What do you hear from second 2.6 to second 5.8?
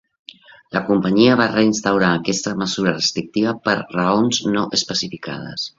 mesura restrictiva per raons no especificades.